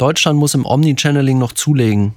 [0.00, 2.14] Deutschland muss im Omnichanneling noch zulegen.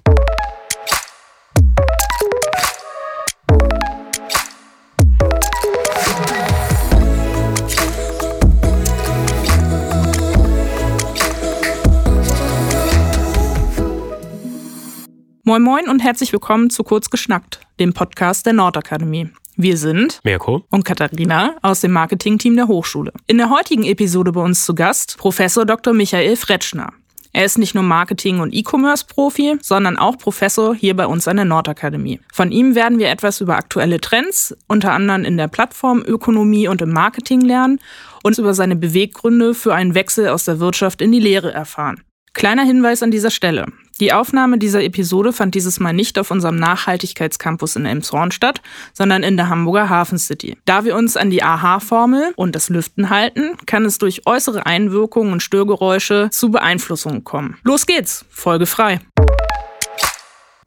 [15.43, 19.31] Moin Moin und herzlich willkommen zu Kurz geschnackt, dem Podcast der Nordakademie.
[19.57, 23.11] Wir sind Mirko und Katharina aus dem Marketingteam der Hochschule.
[23.27, 25.93] In der heutigen Episode bei uns zu Gast Professor Dr.
[25.93, 26.93] Michael Fretschner.
[27.36, 31.45] Er ist nicht nur Marketing- und E-Commerce-Profi, sondern auch Professor hier bei uns an der
[31.45, 32.20] Nordakademie.
[32.31, 36.94] Von ihm werden wir etwas über aktuelle Trends, unter anderem in der Plattformökonomie und im
[36.94, 37.80] Marketing lernen
[38.22, 42.03] und über seine Beweggründe für einen Wechsel aus der Wirtschaft in die Lehre erfahren.
[42.34, 43.66] Kleiner Hinweis an dieser Stelle.
[43.99, 48.59] Die Aufnahme dieser Episode fand dieses Mal nicht auf unserem Nachhaltigkeitscampus in Elmshorn statt,
[48.91, 50.57] sondern in der Hamburger Hafen City.
[50.66, 55.31] Da wir uns an die AHA-Formel und das Lüften halten, kann es durch äußere Einwirkungen
[55.31, 57.57] und Störgeräusche zu Beeinflussungen kommen.
[57.63, 58.99] Los geht's, Folge frei.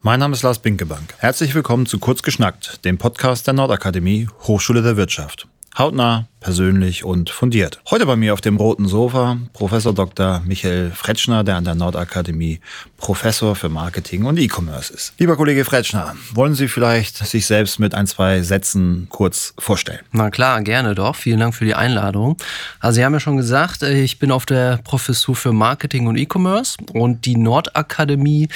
[0.01, 1.13] Mein Name ist Lars Binkebank.
[1.17, 5.49] Herzlich willkommen zu Kurz geschnackt, dem Podcast der Nordakademie Hochschule der Wirtschaft.
[5.77, 7.79] Hautnah, persönlich und fundiert.
[7.89, 10.41] Heute bei mir auf dem roten Sofa Professor Dr.
[10.45, 12.59] Michael Fretschner, der an der Nordakademie
[12.97, 15.13] Professor für Marketing und E-Commerce ist.
[15.17, 19.99] Lieber Kollege Fretschner, wollen Sie vielleicht sich selbst mit ein, zwei Sätzen kurz vorstellen?
[20.11, 21.15] Na klar, gerne doch.
[21.15, 22.37] Vielen Dank für die Einladung.
[22.79, 26.17] Also Sie haben ja schon gesagt, äh, ich bin auf der Professur für Marketing und
[26.17, 28.49] E-Commerce und die Nordakademie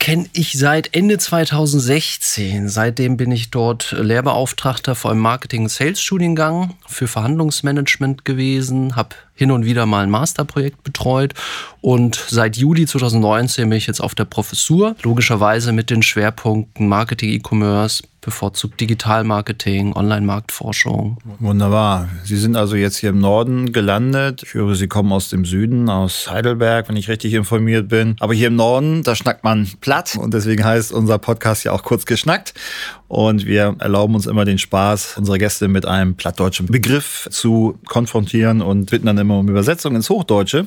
[0.00, 2.68] kenne ich seit Ende 2016.
[2.68, 9.50] Seitdem bin ich dort Lehrbeauftragter vor einem Marketing- und Sales-Studiengang für Verhandlungsmanagement gewesen, habe hin
[9.50, 11.34] und wieder mal ein Masterprojekt betreut
[11.80, 17.30] und seit Juli 2019 bin ich jetzt auf der Professur, logischerweise mit den Schwerpunkten Marketing,
[17.30, 21.18] E-Commerce, bevorzugt Digitalmarketing, Online-Marktforschung.
[21.38, 22.08] Wunderbar.
[22.24, 24.42] Sie sind also jetzt hier im Norden gelandet.
[24.44, 28.16] Ich höre, Sie kommen aus dem Süden, aus Heidelberg, wenn ich richtig informiert bin.
[28.20, 31.82] Aber hier im Norden, da schnackt man platt und deswegen heißt unser Podcast ja auch
[31.82, 32.54] kurz geschnackt.
[33.08, 38.62] Und wir erlauben uns immer den Spaß, unsere Gäste mit einem plattdeutschen Begriff zu konfrontieren
[38.62, 40.66] und bitten dann immer um Übersetzung ins Hochdeutsche.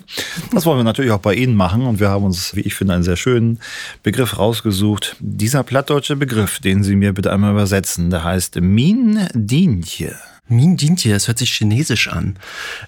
[0.52, 2.96] Das wollen wir natürlich auch bei Ihnen machen und wir haben uns, wie ich finde,
[2.96, 3.59] einen sehr schönen
[4.03, 5.16] Begriff rausgesucht.
[5.22, 10.16] Dieser plattdeutsche Begriff, den Sie mir bitte einmal übersetzen, der heißt Min Dienche.
[10.50, 12.36] Min Dintje, das hört sich chinesisch an.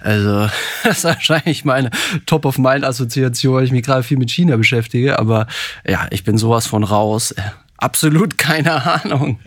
[0.02, 0.50] Also,
[0.84, 1.90] das ist wahrscheinlich meine
[2.26, 5.18] Top-of-Mind-Assoziation, weil ich mich gerade viel mit China beschäftige.
[5.20, 5.48] Aber
[5.88, 7.34] ja, ich bin sowas von raus.
[7.78, 9.38] Absolut keine Ahnung.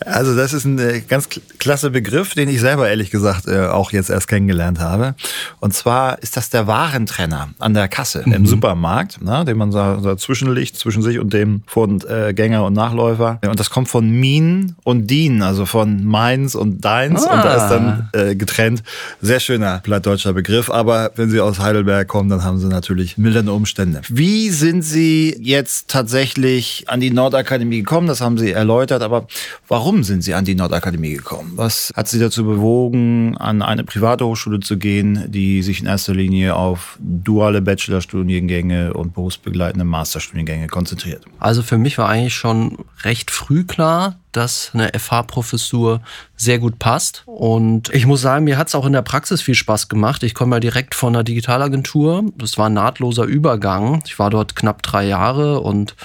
[0.00, 3.92] Also das ist ein äh, ganz klasse Begriff, den ich selber ehrlich gesagt äh, auch
[3.92, 5.14] jetzt erst kennengelernt habe.
[5.60, 8.32] Und zwar ist das der Warentrenner an der Kasse mhm.
[8.32, 13.38] im Supermarkt, ne, den man so dazwischen liegt, zwischen sich und dem Vorgänger und Nachläufer.
[13.46, 17.26] Und das kommt von Min und Dien, also von meins und deins.
[17.26, 17.34] Ah.
[17.34, 18.82] Und da ist dann äh, getrennt.
[19.20, 20.70] Sehr schöner plattdeutscher Begriff.
[20.70, 24.00] Aber wenn Sie aus Heidelberg kommen, dann haben Sie natürlich mildernde Umstände.
[24.08, 29.26] Wie sind Sie jetzt tatsächlich an die Nordakademie Nordakademie gekommen, das haben Sie erläutert, aber
[29.66, 31.52] warum sind Sie an die Nordakademie gekommen?
[31.56, 36.14] Was hat Sie dazu bewogen, an eine private Hochschule zu gehen, die sich in erster
[36.14, 41.24] Linie auf duale Bachelorstudiengänge und berufsbegleitende Masterstudiengänge konzentriert?
[41.40, 46.00] Also für mich war eigentlich schon recht früh klar, dass eine FH-Professur
[46.36, 47.24] sehr gut passt.
[47.26, 50.22] Und ich muss sagen, mir hat es auch in der Praxis viel Spaß gemacht.
[50.22, 52.24] Ich komme ja direkt von einer Digitalagentur.
[52.36, 54.02] Das war ein nahtloser Übergang.
[54.06, 55.96] Ich war dort knapp drei Jahre und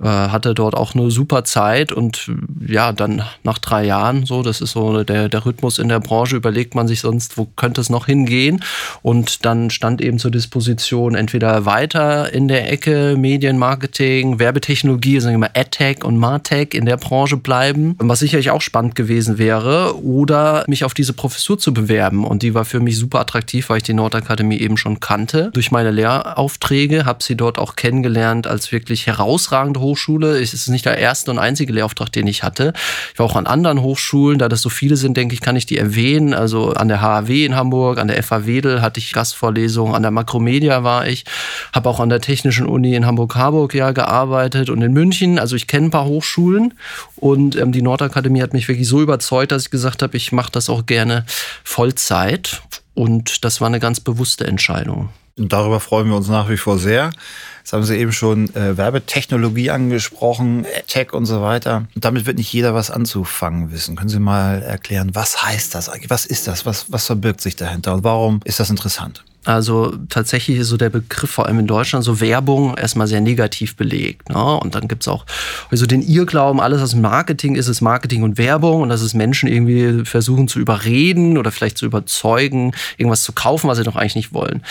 [0.00, 2.30] hatte dort auch eine super Zeit und
[2.66, 6.36] ja, dann nach drei Jahren so, das ist so der, der Rhythmus in der Branche,
[6.36, 8.62] überlegt man sich sonst, wo könnte es noch hingehen
[9.02, 15.38] und dann stand eben zur Disposition entweder weiter in der Ecke Medienmarketing, Werbetechnologie, sagen wir
[15.38, 20.64] mal AdTech und MarTech in der Branche bleiben, was sicherlich auch spannend gewesen wäre oder
[20.68, 23.82] mich auf diese Professur zu bewerben und die war für mich super attraktiv, weil ich
[23.82, 25.50] die Nordakademie eben schon kannte.
[25.54, 30.38] Durch meine Lehraufträge habe sie dort auch kennengelernt als wirklich herausragende Hochschule.
[30.38, 32.72] Es ist nicht der erste und einzige Lehrauftrag, den ich hatte.
[33.12, 35.66] Ich war auch an anderen Hochschulen, da das so viele sind, denke ich, kann ich
[35.66, 36.34] die erwähnen.
[36.34, 40.10] Also an der HAW in Hamburg, an der FA Wedel hatte ich Gastvorlesungen, an der
[40.10, 41.24] Makromedia war ich,
[41.72, 45.38] habe auch an der Technischen Uni in Hamburg-Harburg ja gearbeitet und in München.
[45.38, 46.74] Also ich kenne ein paar Hochschulen
[47.16, 50.52] und ähm, die Nordakademie hat mich wirklich so überzeugt, dass ich gesagt habe, ich mache
[50.52, 51.24] das auch gerne
[51.64, 52.62] Vollzeit.
[52.94, 55.10] Und das war eine ganz bewusste Entscheidung.
[55.38, 57.10] Und darüber freuen wir uns nach wie vor sehr.
[57.58, 61.86] Jetzt haben Sie eben schon äh, Werbetechnologie angesprochen, Tech und so weiter.
[61.94, 63.94] Und damit wird nicht jeder was anzufangen wissen.
[63.94, 66.10] Können Sie mal erklären, was heißt das eigentlich?
[66.10, 66.64] Was ist das?
[66.64, 67.94] Was, was verbirgt sich dahinter?
[67.94, 69.22] Und warum ist das interessant?
[69.48, 73.76] Also tatsächlich ist so der Begriff vor allem in Deutschland so Werbung erstmal sehr negativ
[73.76, 74.28] belegt.
[74.28, 74.56] Ne?
[74.58, 75.24] Und dann gibt es auch
[75.70, 79.48] also den Irrglauben, alles was Marketing ist, ist Marketing und Werbung und dass es Menschen
[79.48, 84.16] irgendwie versuchen zu überreden oder vielleicht zu überzeugen, irgendwas zu kaufen, was sie doch eigentlich
[84.16, 84.62] nicht wollen.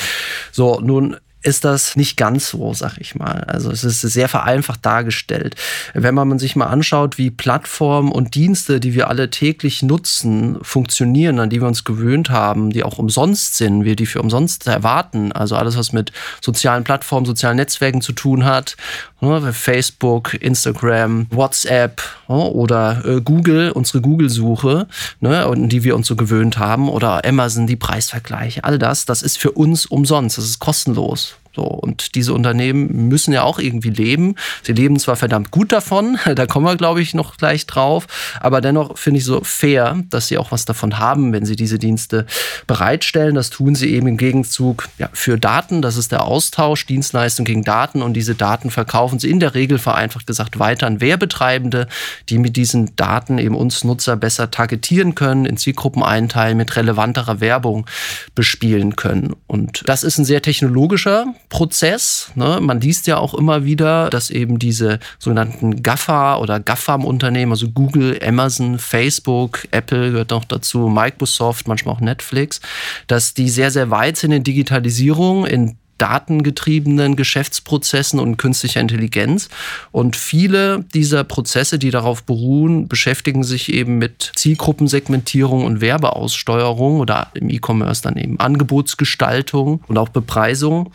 [0.52, 3.46] So, nun ist das nicht ganz so, sag ich mal.
[3.48, 5.56] Also es ist sehr vereinfacht dargestellt.
[5.94, 11.40] Wenn man sich mal anschaut, wie Plattformen und Dienste, die wir alle täglich nutzen, funktionieren,
[11.40, 15.32] an die wir uns gewöhnt haben, die auch umsonst sind, wir die für umsonst erwarten,
[15.32, 16.12] also alles, was mit
[16.42, 18.76] sozialen Plattformen, sozialen Netzwerken zu tun hat,
[19.22, 24.88] ne, Facebook, Instagram, WhatsApp ne, oder äh, Google, unsere Google-Suche,
[25.22, 29.22] ne, an die wir uns so gewöhnt haben, oder Amazon, die Preisvergleiche, all das, das
[29.22, 31.37] ist für uns umsonst, das ist kostenlos.
[31.58, 34.36] So, und diese Unternehmen müssen ja auch irgendwie leben.
[34.62, 38.06] Sie leben zwar verdammt gut davon, da kommen wir, glaube ich, noch gleich drauf,
[38.40, 41.80] aber dennoch finde ich so fair, dass sie auch was davon haben, wenn sie diese
[41.80, 42.28] Dienste
[42.68, 43.34] bereitstellen.
[43.34, 45.82] Das tun sie eben im Gegenzug ja, für Daten.
[45.82, 49.80] Das ist der Austausch, Dienstleistung gegen Daten und diese Daten verkaufen sie in der Regel
[49.80, 51.88] vereinfacht gesagt weiter an Werbetreibende,
[52.30, 57.40] die mit diesen Daten eben uns Nutzer besser targetieren können, in Zielgruppen einteilen, mit relevanterer
[57.40, 57.88] Werbung
[58.36, 59.36] bespielen können.
[59.48, 62.32] Und das ist ein sehr technologischer Prozess.
[62.36, 62.60] Ne?
[62.62, 68.20] Man liest ja auch immer wieder, dass eben diese sogenannten GAFA oder GAFAM-Unternehmen, also Google,
[68.24, 72.60] Amazon, Facebook, Apple gehört noch dazu, Microsoft, manchmal auch Netflix,
[73.08, 79.50] dass die sehr, sehr weit sind in Digitalisierung, in datengetriebenen Geschäftsprozessen und künstlicher Intelligenz.
[79.92, 87.32] Und viele dieser Prozesse, die darauf beruhen, beschäftigen sich eben mit Zielgruppensegmentierung und Werbeaussteuerung oder
[87.34, 90.92] im E-Commerce dann eben Angebotsgestaltung und auch Bepreisung.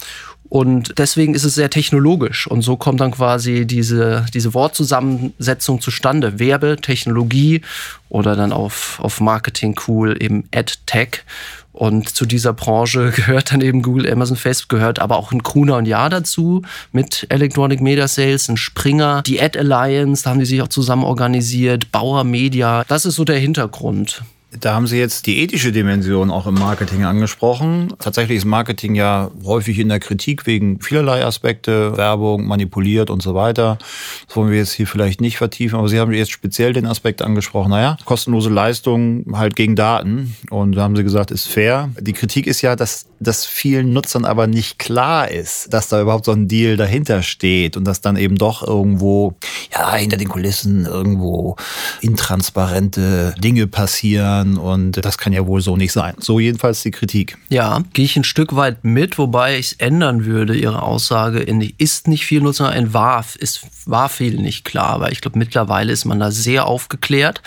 [0.53, 2.47] Und deswegen ist es sehr technologisch.
[2.47, 6.39] Und so kommt dann quasi diese, diese Wortzusammensetzung zustande.
[6.39, 7.63] Werbe, Technologie
[8.11, 11.25] oder dann auf, auf Marketing cool eben AdTech.
[11.73, 15.79] Und zu dieser Branche gehört dann eben Google, Amazon, Facebook, gehört aber auch ein Gruner
[15.79, 16.61] und Ja dazu
[16.93, 21.05] mit Electronic Media Sales, ein Springer, die Ad Alliance, da haben die sich auch zusammen
[21.05, 22.85] organisiert, Bauer Media.
[22.89, 24.23] Das ist so der Hintergrund.
[24.61, 27.95] Da haben Sie jetzt die ethische Dimension auch im Marketing angesprochen.
[27.99, 33.35] Tatsächlich ist Marketing ja häufig in der Kritik wegen vielerlei Aspekte, Werbung, manipuliert und so
[33.35, 33.79] weiter.
[34.27, 37.23] Das wollen wir jetzt hier vielleicht nicht vertiefen, aber Sie haben jetzt speziell den Aspekt
[37.23, 40.37] angesprochen, naja, kostenlose Leistung halt gegen Daten.
[40.51, 41.91] Und da haben Sie gesagt, ist fair.
[41.99, 46.25] Die Kritik ist ja, dass das vielen Nutzern aber nicht klar ist, dass da überhaupt
[46.25, 49.35] so ein Deal dahinter steht und dass dann eben doch irgendwo,
[49.73, 51.57] ja, hinter den Kulissen irgendwo
[52.01, 56.15] intransparente Dinge passieren und das kann ja wohl so nicht sein.
[56.19, 57.39] So jedenfalls die Kritik.
[57.49, 61.63] Ja, gehe ich ein Stück weit mit, wobei ich es ändern würde, Ihre Aussage in
[61.79, 65.93] ist nicht viel Nutzer, ein war, ist, war viel nicht klar, aber ich glaube mittlerweile
[65.93, 67.41] ist man da sehr aufgeklärt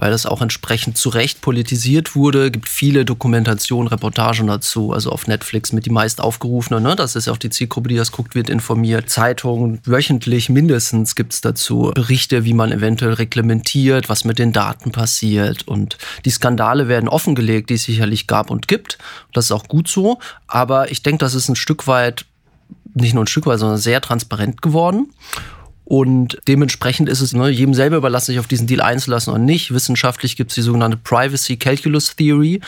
[0.00, 2.52] weil das auch entsprechend zu Recht politisiert wurde.
[2.52, 6.84] Gibt viele Dokumentationen, Reportagen dazu, also auf Netflix mit die meist aufgerufenen.
[6.84, 6.94] Ne?
[6.94, 9.10] Das ist ja auch die Zielgruppe, die das guckt, wird informiert.
[9.10, 14.92] Zeitungen, wöchentlich mindestens gibt es dazu Berichte, wie man eventuell reglementiert, was mit den Daten
[14.92, 15.66] passiert.
[15.66, 18.98] Und die Skandale werden offengelegt, die es sicherlich gab und gibt.
[19.32, 20.20] Das ist auch gut so.
[20.46, 22.24] Aber ich denke, das ist ein Stück weit,
[22.94, 25.12] nicht nur ein Stück weit, sondern sehr transparent geworden.
[25.84, 29.72] Und dementsprechend ist es ne, jedem selber überlassen, sich auf diesen Deal einzulassen oder nicht.
[29.72, 32.60] Wissenschaftlich gibt es die sogenannte Privacy Calculus Theory,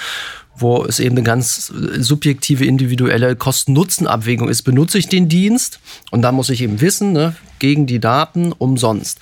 [0.60, 4.62] wo es eben eine ganz subjektive, individuelle Kosten-Nutzen-Abwägung ist.
[4.62, 5.80] Benutze ich den Dienst?
[6.10, 9.20] Und da muss ich eben wissen, ne, gegen die Daten umsonst.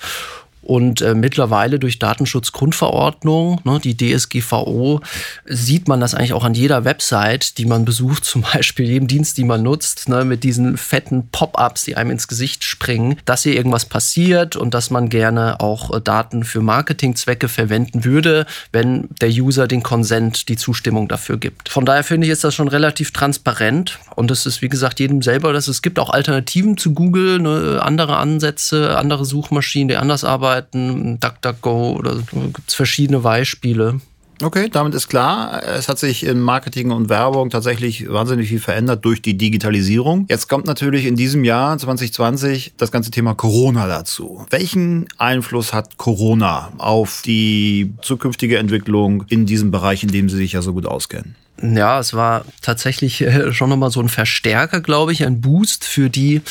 [0.69, 5.01] Und äh, mittlerweile durch Datenschutzgrundverordnung, ne, die DSGVO,
[5.45, 9.39] sieht man das eigentlich auch an jeder Website, die man besucht, zum Beispiel jedem Dienst,
[9.39, 13.55] die man nutzt, ne, mit diesen fetten Pop-ups, die einem ins Gesicht springen, dass hier
[13.55, 19.29] irgendwas passiert und dass man gerne auch äh, Daten für Marketingzwecke verwenden würde, wenn der
[19.29, 21.69] User den Consent, die Zustimmung dafür gibt.
[21.69, 25.23] Von daher finde ich, ist das schon relativ transparent und es ist, wie gesagt, jedem
[25.23, 30.23] selber, dass es gibt auch Alternativen zu Google, ne, andere Ansätze, andere Suchmaschinen, die anders
[30.23, 33.99] arbeiten Webseiten, DuckDuckGo oder gibt es verschiedene Beispiele.
[34.41, 39.03] Okay, damit ist klar, es hat sich in Marketing und Werbung tatsächlich wahnsinnig viel verändert
[39.03, 40.27] durch die Digitalisierung.
[40.29, 44.45] Jetzt kommt natürlich in diesem Jahr 2020 das ganze Thema Corona dazu.
[44.49, 50.53] Welchen Einfluss hat Corona auf die zukünftige Entwicklung in diesem Bereich, in dem Sie sich
[50.53, 51.35] ja so gut auskennen?
[51.61, 56.09] Ja, es war tatsächlich äh, schon nochmal so ein Verstärker, glaube ich, ein Boost für
[56.09, 56.41] die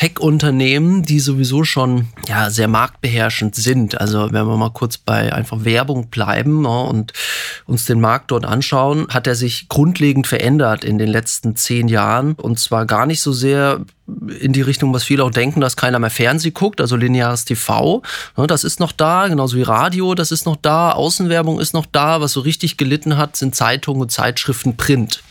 [0.00, 4.00] Tech-Unternehmen, die sowieso schon ja, sehr marktbeherrschend sind.
[4.00, 7.12] Also wenn wir mal kurz bei einfach Werbung bleiben ne, und
[7.66, 12.32] uns den Markt dort anschauen, hat er sich grundlegend verändert in den letzten zehn Jahren.
[12.32, 13.84] Und zwar gar nicht so sehr
[14.40, 18.00] in die Richtung, was viele auch denken, dass keiner mehr Fernsehen guckt, also lineares TV.
[18.38, 21.84] Ne, das ist noch da, genauso wie Radio, das ist noch da, Außenwerbung ist noch
[21.84, 22.22] da.
[22.22, 25.22] Was so richtig gelitten hat, sind Zeitungen und Zeitschriften Print.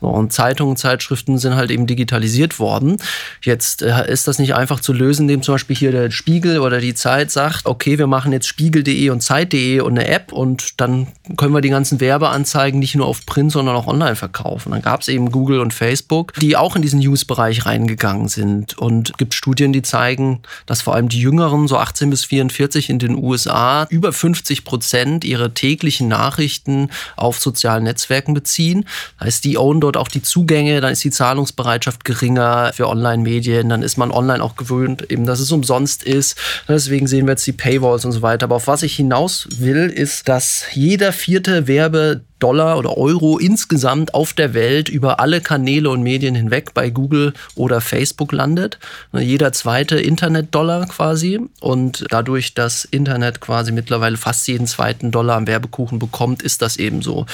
[0.00, 2.98] Und Zeitungen und Zeitschriften sind halt eben digitalisiert worden.
[3.42, 6.80] Jetzt äh, ist das nicht einfach zu lösen, indem zum Beispiel hier der Spiegel oder
[6.80, 11.08] die Zeit sagt, okay, wir machen jetzt spiegel.de und zeit.de und eine App und dann
[11.36, 14.70] können wir die ganzen Werbeanzeigen nicht nur auf Print, sondern auch online verkaufen.
[14.70, 18.78] Dann gab es eben Google und Facebook, die auch in diesen News-Bereich reingegangen sind.
[18.78, 22.90] Und es gibt Studien, die zeigen, dass vor allem die Jüngeren, so 18 bis 44
[22.90, 28.86] in den USA, über 50 Prozent ihrer täglichen Nachrichten auf sozialen Netzwerken beziehen.
[29.18, 33.68] Das heißt, die own dort auch die Zugänge, dann ist die Zahlungsbereitschaft geringer für Online-Medien,
[33.68, 36.36] dann ist man online auch gewöhnt, eben, dass es umsonst ist.
[36.68, 38.44] Deswegen sehen wir jetzt die Paywalls und so weiter.
[38.44, 44.12] Aber auf was ich hinaus will, ist, dass jeder vierte Werbe Dollar oder Euro insgesamt
[44.12, 48.78] auf der Welt über alle Kanäle und Medien hinweg bei Google oder Facebook landet.
[49.12, 51.40] Jeder zweite Internet-Dollar quasi.
[51.60, 56.76] Und dadurch, dass Internet quasi mittlerweile fast jeden zweiten Dollar am Werbekuchen bekommt, ist das
[56.76, 57.26] eben so.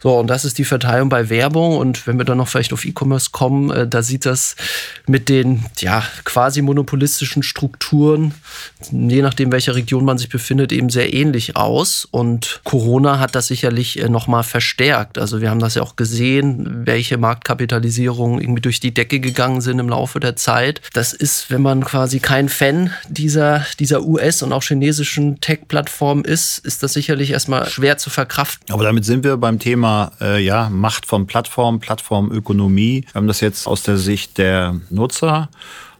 [0.00, 1.76] So, und das ist die Verteilung bei Werbung.
[1.78, 4.56] Und wenn wir dann noch vielleicht auf E-Commerce kommen, äh, da sieht das
[5.06, 8.34] mit den ja, quasi monopolistischen Strukturen,
[8.90, 12.06] je nachdem, welcher Region man sich befindet, eben sehr ähnlich aus.
[12.10, 15.18] Und Corona hat das sicherlich äh, nochmal verstärkt.
[15.18, 19.78] Also wir haben das ja auch gesehen, welche Marktkapitalisierungen irgendwie durch die Decke gegangen sind
[19.78, 20.80] im Laufe der Zeit.
[20.92, 26.58] Das ist, wenn man quasi kein Fan dieser, dieser US- und auch chinesischen Tech-Plattform ist,
[26.58, 28.72] ist das sicherlich erstmal schwer zu verkraften.
[28.72, 33.04] Aber damit sind wir beim Thema äh, ja, Macht von Plattformen, Plattformökonomie.
[33.12, 35.48] Wir haben das jetzt aus der Sicht der Nutzer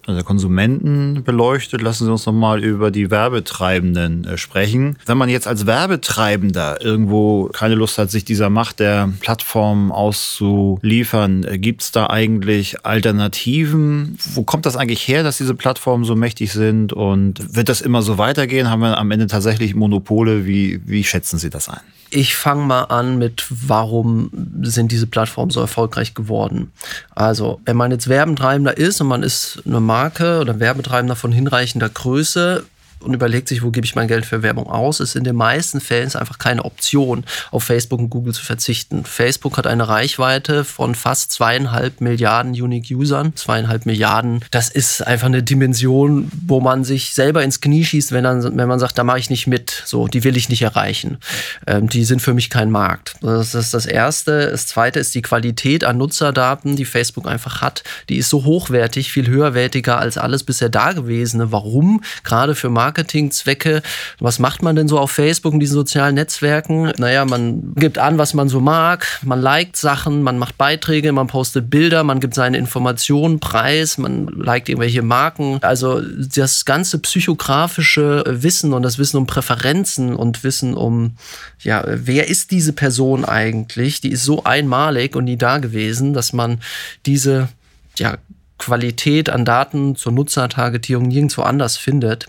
[0.07, 1.81] also Konsumenten beleuchtet.
[1.81, 4.97] Lassen Sie uns noch mal über die Werbetreibenden äh, sprechen.
[5.07, 11.45] Wenn man jetzt als Werbetreibender irgendwo keine Lust hat, sich dieser Macht der Plattform auszuliefern,
[11.45, 14.19] äh, gibt es da eigentlich Alternativen?
[14.35, 16.93] Wo kommt das eigentlich her, dass diese Plattformen so mächtig sind?
[16.93, 18.69] Und wird das immer so weitergehen?
[18.71, 20.47] Haben wir am Ende tatsächlich Monopole?
[20.47, 21.81] Wie, wie schätzen Sie das ein?
[22.15, 24.31] Ich fange mal an mit, warum
[24.61, 26.71] sind diese Plattformen so erfolgreich geworden?
[27.15, 31.91] Also, wenn man jetzt Werbentreibender ist und man ist eine Marke oder Werbetreibender von hinreichender
[31.91, 32.65] Größe,
[33.03, 35.81] und überlegt sich, wo gebe ich mein Geld für Werbung aus, ist in den meisten
[35.81, 39.05] Fällen einfach keine Option, auf Facebook und Google zu verzichten.
[39.05, 44.41] Facebook hat eine Reichweite von fast zweieinhalb Milliarden Unique-Usern, zweieinhalb Milliarden.
[44.51, 48.69] Das ist einfach eine Dimension, wo man sich selber ins Knie schießt, wenn, dann, wenn
[48.69, 51.19] man sagt, da mache ich nicht mit, so, die will ich nicht erreichen.
[51.67, 53.15] Ähm, die sind für mich kein Markt.
[53.21, 54.51] Das ist das Erste.
[54.51, 57.85] Das Zweite ist die Qualität an Nutzerdaten, die Facebook einfach hat.
[58.09, 61.53] Die ist so hochwertig, viel höherwertiger als alles bisher Dagewesene.
[61.53, 62.03] Warum?
[62.25, 63.83] Gerade für Marken Marketingzwecke.
[64.19, 66.93] Was macht man denn so auf Facebook und diesen sozialen Netzwerken?
[66.99, 71.27] Naja, man gibt an, was man so mag, man liked Sachen, man macht Beiträge, man
[71.27, 75.59] postet Bilder, man gibt seine Informationen preis, man liked irgendwelche Marken.
[75.63, 81.17] Also das ganze psychografische Wissen und das Wissen um Präferenzen und Wissen um,
[81.61, 84.03] ja, wer ist diese Person eigentlich?
[84.03, 86.61] Die ist so einmalig und nie da gewesen, dass man
[87.07, 87.49] diese
[87.97, 88.19] ja,
[88.63, 92.29] Qualität an Daten zur Nutzertargetierung nirgendwo anders findet.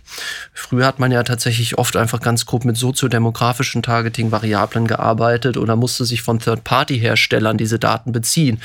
[0.52, 6.06] Früher hat man ja tatsächlich oft einfach ganz grob mit soziodemografischen Targeting-Variablen gearbeitet oder musste
[6.06, 8.60] sich von Third-Party-Herstellern diese Daten beziehen.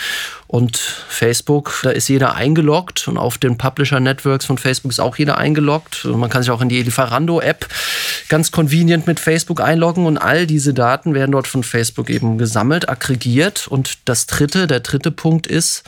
[0.46, 5.36] Und Facebook, da ist jeder eingeloggt und auf den Publisher-Networks von Facebook ist auch jeder
[5.36, 6.06] eingeloggt.
[6.06, 7.68] Man kann sich auch in die Lieferando-App
[8.30, 12.88] ganz convenient mit Facebook einloggen und all diese Daten werden dort von Facebook eben gesammelt,
[12.88, 13.68] aggregiert.
[13.68, 15.82] Und das dritte, der dritte Punkt ist,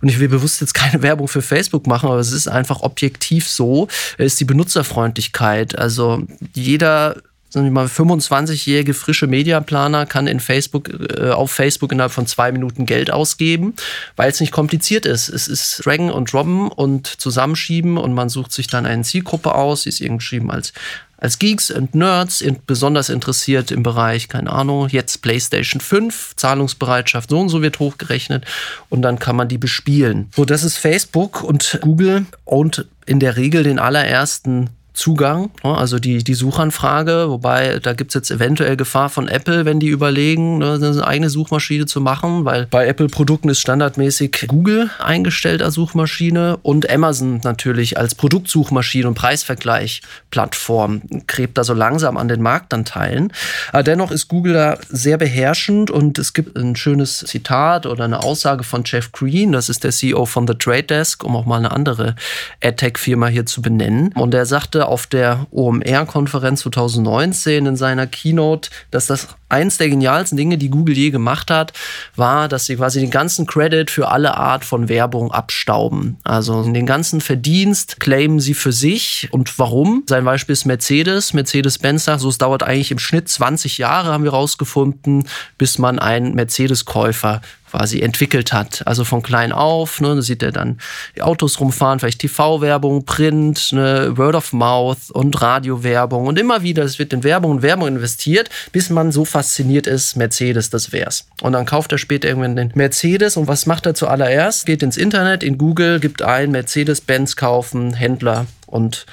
[0.00, 3.48] und ich will bewusst jetzt keine Werbung für Facebook machen, aber es ist einfach objektiv
[3.48, 5.78] so, ist die Benutzerfreundlichkeit.
[5.78, 6.22] Also
[6.54, 7.16] jeder
[7.50, 12.52] sagen wir mal, 25-jährige frische Mediaplaner kann in Facebook, äh, auf Facebook innerhalb von zwei
[12.52, 13.74] Minuten Geld ausgeben,
[14.16, 15.28] weil es nicht kompliziert ist.
[15.28, 19.82] Es ist Draggen und Droppen und Zusammenschieben und man sucht sich dann eine Zielgruppe aus,
[19.82, 20.72] die ist irgendwie als
[21.18, 27.40] als Geeks und Nerds besonders interessiert im Bereich, keine Ahnung, jetzt PlayStation 5, Zahlungsbereitschaft so
[27.40, 28.44] und so wird hochgerechnet
[28.88, 30.30] und dann kann man die bespielen.
[30.34, 36.00] So, das ist Facebook und Google und in der Regel den allerersten Zugang, ne, also
[36.00, 40.58] die, die Suchanfrage, wobei da gibt es jetzt eventuell Gefahr von Apple, wenn die überlegen,
[40.58, 46.58] ne, eine eigene Suchmaschine zu machen, weil bei Apple-Produkten ist standardmäßig Google eingestellt als Suchmaschine
[46.62, 53.32] und Amazon natürlich als Produktsuchmaschine und Preisvergleich-Plattform gräbt da so langsam an den Marktanteilen.
[53.72, 58.24] Aber dennoch ist Google da sehr beherrschend und es gibt ein schönes Zitat oder eine
[58.24, 61.58] Aussage von Jeff Green, das ist der CEO von The Trade Desk, um auch mal
[61.58, 62.16] eine andere
[62.64, 64.10] AdTech-Firma hier zu benennen.
[64.14, 70.36] Und er sagte, auf der OMR-Konferenz 2019 in seiner Keynote, dass das eins der genialsten
[70.36, 71.72] Dinge, die Google je gemacht hat,
[72.16, 76.18] war, dass sie quasi den ganzen Credit für alle Art von Werbung abstauben.
[76.24, 79.28] Also den ganzen Verdienst claimen sie für sich.
[79.30, 80.04] Und warum?
[80.06, 81.32] Sein Beispiel ist Mercedes.
[81.32, 85.26] Mercedes-Benz sagt, so es dauert eigentlich im Schnitt 20 Jahre, haben wir rausgefunden,
[85.56, 88.86] bis man einen Mercedes-Käufer quasi entwickelt hat.
[88.86, 90.78] Also von klein auf, ne, da sieht er dann
[91.16, 96.82] die Autos rumfahren, vielleicht TV-Werbung, Print, ne, Word of Mouth und Radiowerbung und immer wieder,
[96.84, 101.26] es wird in Werbung und Werbung investiert, bis man so fasziniert ist, Mercedes, das wär's.
[101.42, 104.66] Und dann kauft er später irgendwann den Mercedes und was macht er zuallererst?
[104.66, 109.06] Geht ins Internet, in Google, gibt ein Mercedes-Benz kaufen, Händler und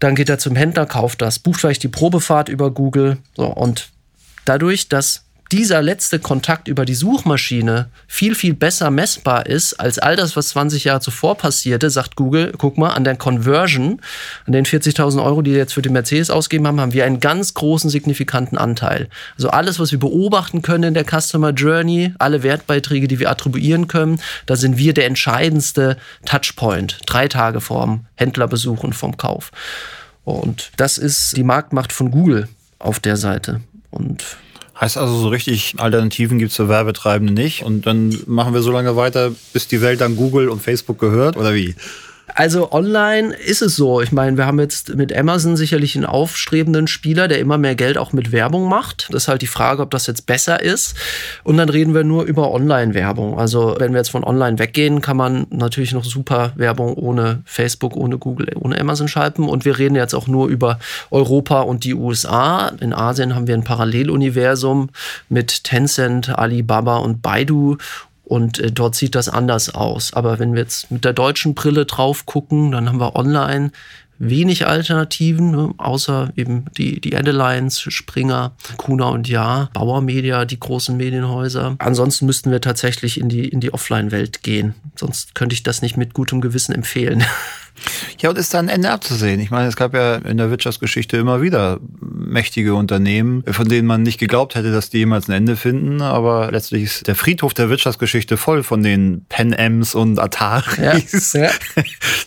[0.00, 3.88] dann geht er zum Händler, kauft das, bucht vielleicht die Probefahrt über Google so, und
[4.44, 10.16] dadurch, dass dieser letzte Kontakt über die Suchmaschine viel, viel besser messbar ist als all
[10.16, 14.00] das, was 20 Jahre zuvor passierte, sagt Google, guck mal, an der Conversion,
[14.46, 17.20] an den 40.000 Euro, die wir jetzt für den Mercedes ausgeben haben, haben wir einen
[17.20, 19.08] ganz großen, signifikanten Anteil.
[19.36, 23.86] Also alles, was wir beobachten können in der Customer Journey, alle Wertbeiträge, die wir attribuieren
[23.86, 27.00] können, da sind wir der entscheidendste Touchpoint.
[27.06, 29.50] Drei Tage vorm Händlerbesuch und vom Kauf.
[30.24, 32.48] Und das ist die Marktmacht von Google
[32.78, 33.60] auf der Seite.
[33.90, 34.24] Und
[34.84, 37.62] Heißt also, so richtig Alternativen gibt es für Werbetreibende nicht.
[37.62, 41.38] Und dann machen wir so lange weiter, bis die Welt dann Google und Facebook gehört,
[41.38, 41.74] oder wie?
[42.34, 44.00] Also online ist es so.
[44.00, 47.96] Ich meine, wir haben jetzt mit Amazon sicherlich einen aufstrebenden Spieler, der immer mehr Geld
[47.96, 49.06] auch mit Werbung macht.
[49.12, 50.96] Das ist halt die Frage, ob das jetzt besser ist.
[51.44, 53.38] Und dann reden wir nur über Online-Werbung.
[53.38, 57.96] Also wenn wir jetzt von online weggehen, kann man natürlich noch super Werbung ohne Facebook,
[57.96, 59.44] ohne Google, ohne Amazon schalten.
[59.44, 60.80] Und wir reden jetzt auch nur über
[61.12, 62.72] Europa und die USA.
[62.80, 64.90] In Asien haben wir ein Paralleluniversum
[65.28, 67.76] mit Tencent, Alibaba und Baidu.
[68.24, 70.12] Und äh, dort sieht das anders aus.
[70.14, 73.70] Aber wenn wir jetzt mit der deutschen Brille drauf gucken, dann haben wir online
[74.18, 75.74] wenig Alternativen, ne?
[75.76, 81.76] außer eben die, die Adelines, Springer, Kuna und Ja, Bauer Media, die großen Medienhäuser.
[81.78, 84.74] Ansonsten müssten wir tatsächlich in die, in die Offline-Welt gehen.
[84.96, 87.24] Sonst könnte ich das nicht mit gutem Gewissen empfehlen.
[88.20, 89.40] Ja, und ist da ein Ende abzusehen?
[89.40, 94.02] Ich meine, es gab ja in der Wirtschaftsgeschichte immer wieder mächtige Unternehmen, von denen man
[94.02, 96.00] nicht geglaubt hätte, dass die jemals ein Ende finden.
[96.02, 101.44] Aber letztlich ist der Friedhof der Wirtschaftsgeschichte voll von den Pen Ms und Ataris, ja,
[101.44, 101.50] ja.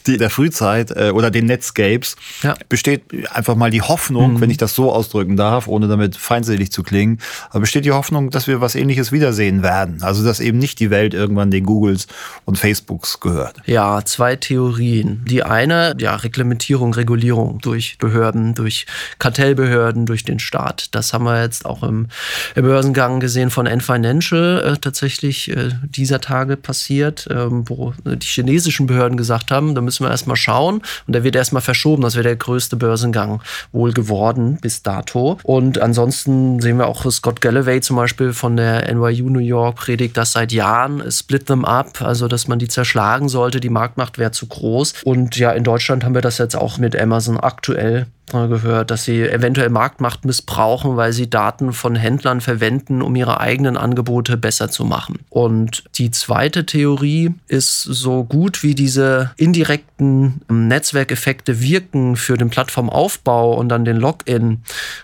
[0.07, 2.15] die der Frühzeit äh, oder den Netscapes.
[2.43, 2.55] Ja.
[2.69, 4.41] Besteht einfach mal die Hoffnung, mhm.
[4.41, 8.29] wenn ich das so ausdrücken darf, ohne damit feindselig zu klingen, aber besteht die Hoffnung,
[8.29, 9.99] dass wir was Ähnliches wiedersehen werden.
[10.01, 12.07] Also, dass eben nicht die Welt irgendwann den Googles
[12.45, 13.57] und Facebooks gehört.
[13.65, 15.23] Ja, zwei Theorien.
[15.37, 18.87] Die eine, ja, Reglementierung, Regulierung durch Behörden, durch
[19.19, 20.95] Kartellbehörden, durch den Staat.
[20.95, 22.07] Das haben wir jetzt auch im,
[22.55, 28.25] im Börsengang gesehen von N Financial äh, tatsächlich äh, dieser Tage passiert, ähm, wo die
[28.25, 30.81] chinesischen Behörden gesagt haben, da müssen wir erstmal schauen.
[31.05, 32.01] Und der wird erstmal verschoben.
[32.01, 33.39] Das wäre der größte Börsengang
[33.71, 35.37] wohl geworden bis dato.
[35.43, 40.17] Und ansonsten sehen wir auch Scott Galloway zum Beispiel von der NYU New York predigt
[40.17, 44.31] das seit Jahren, split them up, also dass man die zerschlagen sollte, die Marktmacht wäre
[44.31, 44.95] zu groß.
[45.03, 49.21] Und ja, in Deutschland haben wir das jetzt auch mit Amazon aktuell gehört, dass sie
[49.21, 54.83] eventuell Marktmacht missbrauchen, weil sie Daten von Händlern verwenden, um ihre eigenen Angebote besser zu
[54.83, 55.19] machen.
[55.29, 63.53] Und die zweite Theorie ist so gut wie diese indirekten Netzwerkeffekte wirken für den Plattformaufbau
[63.53, 64.61] und dann den Login,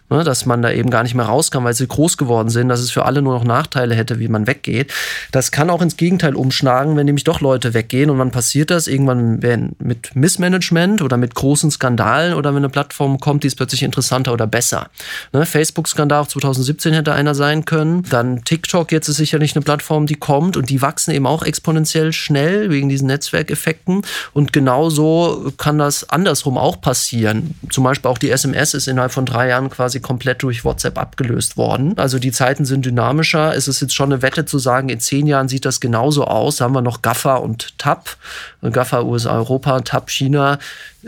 [0.09, 2.67] ne, dass man da eben gar nicht mehr raus kann, weil sie groß geworden sind,
[2.67, 4.93] dass es für alle nur noch Nachteile hätte, wie man weggeht.
[5.31, 8.87] Das kann auch ins Gegenteil umschlagen, wenn nämlich doch Leute weggehen und wann passiert das?
[8.87, 9.39] Irgendwann
[9.79, 13.83] mit Missmanagement oder mit großen Skandalen oder wenn eine Plattform Plattform kommt, die ist plötzlich
[13.83, 14.89] interessanter oder besser.
[15.31, 15.45] Ne?
[15.45, 18.03] Facebook-Skandal 2017 hätte einer sein können.
[18.09, 22.13] Dann TikTok jetzt ist sicherlich eine Plattform, die kommt und die wachsen eben auch exponentiell
[22.13, 24.03] schnell wegen diesen Netzwerkeffekten.
[24.33, 27.55] Und genauso kann das andersrum auch passieren.
[27.69, 31.57] Zum Beispiel auch die SMS ist innerhalb von drei Jahren quasi komplett durch WhatsApp abgelöst
[31.57, 31.93] worden.
[31.97, 33.55] Also die Zeiten sind dynamischer.
[33.55, 36.57] Es ist jetzt schon eine Wette zu sagen, in zehn Jahren sieht das genauso aus.
[36.57, 38.17] Da haben wir noch GAFA und TAP.
[38.61, 40.59] GAFA USA Europa, TAP China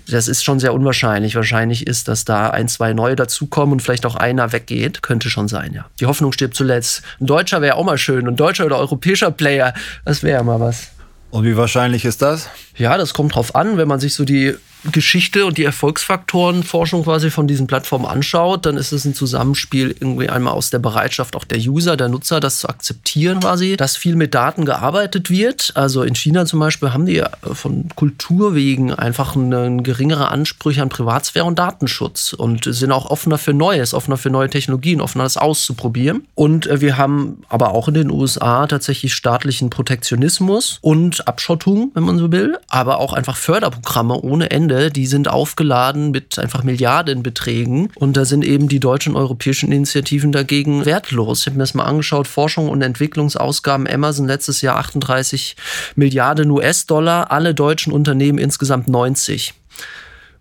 [0.08, 1.36] das ist schon sehr unwahrscheinlich.
[1.36, 5.02] Wahrscheinlich ist, dass da ein, zwei neue dazukommen und vielleicht auch einer weggeht.
[5.02, 5.86] Könnte schon sein, ja.
[6.00, 7.02] Die Hoffnung stirbt zuletzt.
[7.20, 8.28] Ein Deutscher wäre auch mal schön.
[8.28, 10.90] Ein deutscher oder europäischer Player, das wäre ja mal was.
[11.32, 12.50] Und wie wahrscheinlich ist das?
[12.78, 14.56] Ja, das kommt drauf an, wenn man sich so die
[14.92, 20.30] Geschichte und die Erfolgsfaktorenforschung quasi von diesen Plattformen anschaut, dann ist es ein Zusammenspiel irgendwie
[20.30, 24.16] einmal aus der Bereitschaft auch der User, der Nutzer, das zu akzeptieren quasi, dass viel
[24.16, 25.72] mit Daten gearbeitet wird.
[25.76, 31.46] Also in China zum Beispiel haben die von Kulturwegen einfach eine geringere Ansprüche an Privatsphäre
[31.46, 36.28] und Datenschutz und sind auch offener für Neues, offener für neue Technologien, offener das auszuprobieren.
[36.36, 42.04] Und äh, wir haben aber auch in den USA tatsächlich staatlichen Protektionismus und Abschottung, wenn
[42.04, 46.64] man so will, aber auch einfach Förderprogramme ohne Ende Kanäle, die sind aufgeladen mit einfach
[46.64, 47.92] Milliardenbeträgen.
[47.96, 51.42] Und da sind eben die deutschen und europäischen Initiativen dagegen wertlos.
[51.42, 55.56] Ich habe mir das mal angeschaut, Forschung und Entwicklungsausgaben Amazon letztes Jahr 38
[55.96, 59.54] Milliarden US-Dollar, alle deutschen Unternehmen insgesamt 90.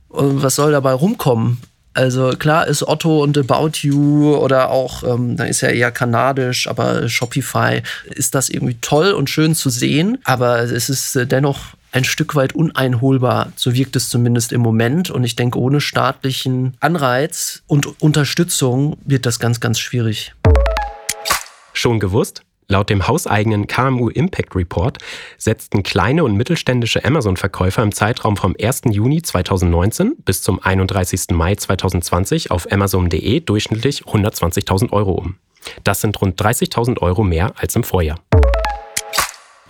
[0.09, 1.61] Und was soll dabei rumkommen?
[1.97, 6.67] Also klar ist Otto und About You oder auch, ähm, da ist ja eher kanadisch,
[6.67, 10.19] aber Shopify ist das irgendwie toll und schön zu sehen.
[10.25, 13.53] Aber es ist äh, dennoch ein Stück weit uneinholbar.
[13.55, 15.11] So wirkt es zumindest im Moment.
[15.11, 20.35] Und ich denke, ohne staatlichen Anreiz und Unterstützung wird das ganz, ganz schwierig.
[21.73, 22.43] Schon gewusst?
[22.67, 24.99] Laut dem hauseigenen KMU Impact Report
[25.37, 28.83] setzten kleine und mittelständische Amazon-Verkäufer im Zeitraum vom 1.
[28.91, 31.27] Juni 2019 bis zum 31.
[31.33, 35.37] Mai 2020 auf Amazon.de durchschnittlich 120.000 Euro um.
[35.85, 38.19] Das sind rund 30.000 Euro mehr als im Vorjahr.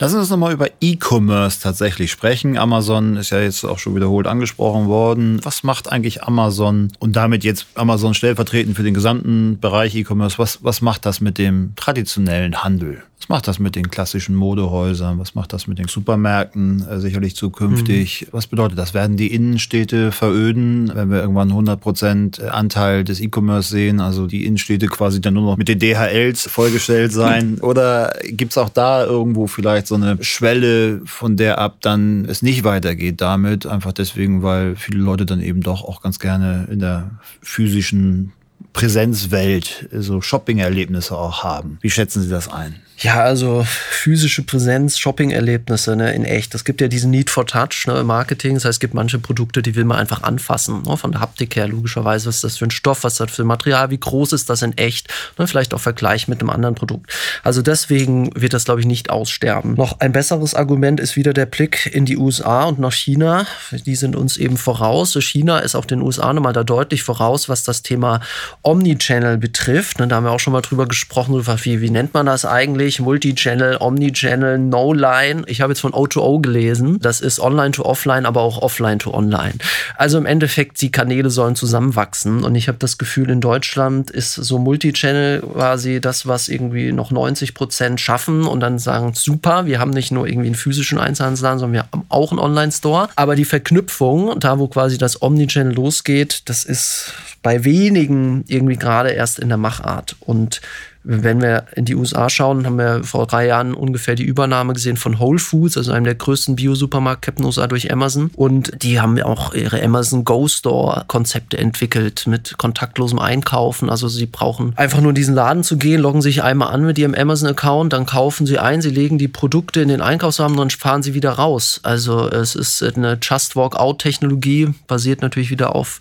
[0.01, 2.59] Lass uns nochmal über E-Commerce tatsächlich sprechen.
[2.59, 5.39] Amazon ist ja jetzt auch schon wiederholt angesprochen worden.
[5.45, 10.39] Was macht eigentlich Amazon und damit jetzt Amazon stellvertretend für den gesamten Bereich E-Commerce?
[10.39, 13.05] Was, was macht das mit dem traditionellen Handel?
[13.25, 15.19] Was macht das mit den klassischen Modehäusern?
[15.19, 18.27] Was macht das mit den Supermärkten äh, sicherlich zukünftig?
[18.27, 18.29] Mhm.
[18.33, 18.93] Was bedeutet das?
[18.93, 24.01] Werden die Innenstädte veröden, wenn wir irgendwann 100 Prozent Anteil des E-Commerce sehen?
[24.01, 27.61] Also die Innenstädte quasi dann nur noch mit den DHLs vollgestellt sein?
[27.63, 32.43] Oder gibt es auch da irgendwo vielleicht so eine Schwelle, von der ab dann es
[32.43, 33.65] nicht weitergeht damit?
[33.65, 38.33] Einfach deswegen, weil viele Leute dann eben doch auch ganz gerne in der physischen
[38.75, 41.79] Präsenzwelt so Shopping-Erlebnisse auch haben.
[41.81, 42.84] Wie schätzen Sie das ein?
[43.05, 46.55] Ja, also physische Präsenz, Shopping-Erlebnisse ne, in echt.
[46.55, 48.55] Es gibt ja diesen Need for Touch ne, im Marketing.
[48.55, 50.85] Das heißt, es gibt manche Produkte, die will man einfach anfassen.
[50.85, 52.29] Ne, von der Haptik her logischerweise.
[52.29, 53.05] Was ist das für ein Stoff?
[53.05, 53.91] Was ist das für ein Material?
[53.91, 55.13] Wie groß ist das in echt?
[55.37, 57.13] Ne, vielleicht auch Vergleich mit einem anderen Produkt.
[57.43, 59.75] Also deswegen wird das, glaube ich, nicht aussterben.
[59.75, 63.47] Noch ein besseres Argument ist wieder der Blick in die USA und nach China.
[63.71, 65.15] Die sind uns eben voraus.
[65.21, 68.21] China ist auch den USA nochmal da deutlich voraus, was das Thema
[68.63, 69.99] Omnichannel betrifft.
[69.99, 71.47] Ne, da haben wir auch schon mal drüber gesprochen.
[71.47, 72.94] Wie, wie nennt man das eigentlich?
[72.95, 75.43] Eigentlich Multichannel, Omnichannel, No-Line.
[75.47, 76.99] Ich habe jetzt von O2O gelesen.
[77.01, 79.55] Das ist Online to Offline, aber auch Offline to Online.
[79.97, 82.45] Also im Endeffekt, die Kanäle sollen zusammenwachsen.
[82.45, 87.11] Und ich habe das Gefühl, in Deutschland ist so Multichannel quasi das, was irgendwie noch
[87.11, 91.59] 90 Prozent schaffen und dann sagen, super, wir haben nicht nur irgendwie einen physischen Einzelhandelsladen,
[91.59, 93.09] sondern wir haben auch einen Online-Store.
[93.17, 99.11] Aber die Verknüpfung, da wo quasi das Omnichannel losgeht, das ist bei wenigen irgendwie gerade
[99.11, 100.17] erst in der Machart.
[100.21, 100.61] Und
[101.05, 104.97] wenn wir in die USA schauen, haben wir vor drei Jahren ungefähr die Übernahme gesehen
[104.97, 108.31] von Whole Foods, also einem der größten Bio-Supermarktketten USA durch Amazon.
[108.35, 113.91] Und die haben auch ihre Amazon Go Store Konzepte entwickelt mit kontaktlosem Einkaufen.
[113.91, 116.99] Also sie brauchen einfach nur in diesen Laden zu gehen, loggen sich einmal an mit
[116.99, 120.73] ihrem Amazon Account, dann kaufen sie ein, sie legen die Produkte in den Einkaufswagen und
[120.73, 121.81] fahren sie wieder raus.
[121.83, 125.99] Also es ist eine Just Walk Out Technologie, basiert natürlich wieder auf,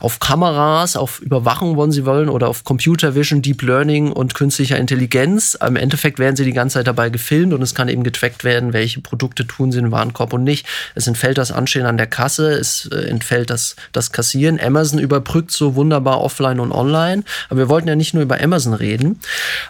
[0.00, 4.45] auf Kameras, auf Überwachung, wollen sie wollen, oder auf Computer Vision, Deep Learning und Künstliche
[4.46, 5.58] künstlicher Intelligenz.
[5.60, 8.72] Im Endeffekt werden sie die ganze Zeit dabei gefilmt und es kann eben getrackt werden,
[8.72, 10.64] welche Produkte tun sie in den Warenkorb und nicht.
[10.94, 14.60] Es entfällt das Anstehen an der Kasse, es äh, entfällt das, das Kassieren.
[14.60, 17.24] Amazon überbrückt so wunderbar offline und online.
[17.48, 19.18] Aber wir wollten ja nicht nur über Amazon reden.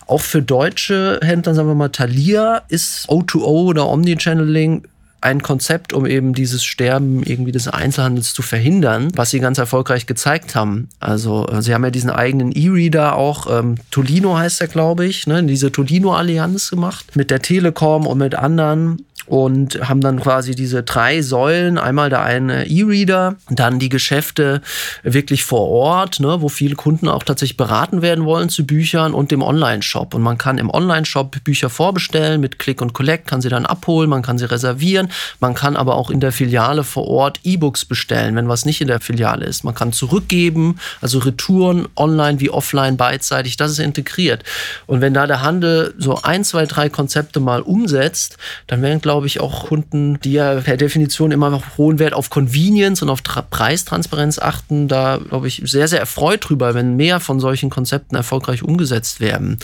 [0.06, 4.82] Auch für deutsche Händler, sagen wir mal, Thalia ist O2O oder Omnichanneling
[5.20, 10.06] ein Konzept, um eben dieses Sterben irgendwie des Einzelhandels zu verhindern, was sie ganz erfolgreich
[10.06, 10.88] gezeigt haben.
[11.00, 15.26] Also äh, sie haben ja diesen eigenen E-Reader auch, ähm, Tolino heißt er, glaube ich,
[15.26, 20.82] ne, diese Tolino-Allianz gemacht mit der Telekom und mit anderen und haben dann quasi diese
[20.82, 24.62] drei Säulen, einmal der eine E-Reader, dann die Geschäfte
[25.02, 29.30] wirklich vor Ort, ne, wo viele Kunden auch tatsächlich beraten werden wollen zu Büchern und
[29.30, 30.14] dem Online-Shop.
[30.14, 34.08] Und man kann im Online-Shop Bücher vorbestellen mit Click und Collect, kann sie dann abholen,
[34.08, 35.08] man kann sie reservieren,
[35.40, 38.88] man kann aber auch in der Filiale vor Ort E-Books bestellen, wenn was nicht in
[38.88, 39.64] der Filiale ist.
[39.64, 44.44] Man kann zurückgeben, also Retouren online wie offline beidseitig, das ist integriert.
[44.86, 48.36] Und wenn da der Handel so ein, zwei, drei Konzepte mal umsetzt,
[48.68, 52.28] dann werden, glaube ich, auch Kunden, die ja per Definition immer noch hohen Wert auf
[52.28, 57.20] Convenience und auf Tra Preistransparenz achten, da, glaube ich, sehr, sehr erfreut drüber, wenn mehr
[57.20, 59.60] von solchen Konzepten erfolgreich umgesetzt werden.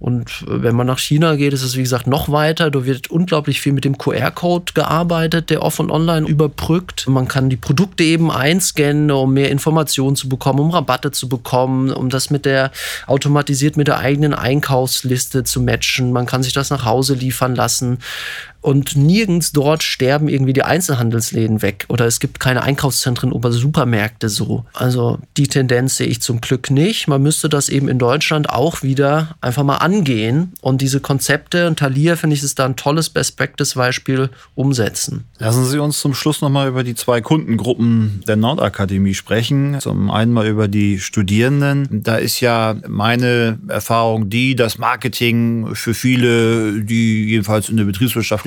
[0.00, 2.70] Und wenn man nach China geht, ist es wie gesagt noch weiter.
[2.70, 7.06] Da wird unglaublich viel mit dem QR-Code gearbeitet, der off und online überbrückt.
[7.06, 11.92] Man kann die Produkte eben einscannen, um mehr Informationen zu bekommen, um Rabatte zu bekommen,
[11.92, 12.70] um das mit der
[13.06, 16.12] automatisiert mit der eigenen Einkaufsliste zu matchen.
[16.12, 17.98] Man kann sich das nach Hause liefern lassen.
[18.60, 24.28] Und nirgends dort sterben irgendwie die Einzelhandelsläden weg oder es gibt keine Einkaufszentren oder Supermärkte
[24.28, 24.64] so.
[24.74, 27.08] Also die Tendenz sehe ich zum Glück nicht.
[27.08, 31.78] Man müsste das eben in Deutschland auch wieder einfach mal angehen und diese Konzepte, und
[31.78, 35.24] Thalia finde ich, ist da ein tolles Best-Practice-Beispiel, umsetzen.
[35.38, 39.78] Lassen Sie uns zum Schluss nochmal über die zwei Kundengruppen der Nordakademie sprechen.
[39.80, 42.02] Zum einen mal über die Studierenden.
[42.02, 47.86] Da ist ja meine Erfahrung die, dass Marketing für viele, die jedenfalls in eine